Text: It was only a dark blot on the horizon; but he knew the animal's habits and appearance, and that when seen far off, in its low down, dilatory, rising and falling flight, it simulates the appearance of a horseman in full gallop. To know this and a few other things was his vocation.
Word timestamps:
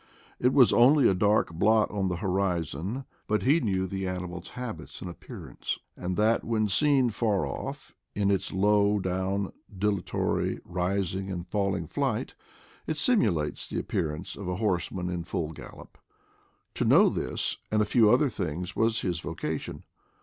It 0.39 0.51
was 0.51 0.73
only 0.73 1.07
a 1.07 1.13
dark 1.13 1.53
blot 1.53 1.91
on 1.91 2.07
the 2.07 2.15
horizon; 2.15 3.05
but 3.27 3.43
he 3.43 3.59
knew 3.59 3.85
the 3.85 4.07
animal's 4.07 4.49
habits 4.57 4.99
and 4.99 5.11
appearance, 5.11 5.77
and 5.95 6.17
that 6.17 6.43
when 6.43 6.69
seen 6.69 7.11
far 7.11 7.45
off, 7.45 7.93
in 8.15 8.31
its 8.31 8.51
low 8.51 8.97
down, 8.97 9.53
dilatory, 9.71 10.57
rising 10.65 11.29
and 11.29 11.47
falling 11.47 11.85
flight, 11.85 12.33
it 12.87 12.97
simulates 12.97 13.69
the 13.69 13.77
appearance 13.77 14.35
of 14.35 14.47
a 14.47 14.55
horseman 14.55 15.07
in 15.07 15.23
full 15.23 15.51
gallop. 15.51 15.99
To 16.73 16.83
know 16.83 17.07
this 17.07 17.57
and 17.71 17.79
a 17.79 17.85
few 17.85 18.09
other 18.09 18.27
things 18.31 18.75
was 18.75 19.01
his 19.01 19.19
vocation. 19.19 19.83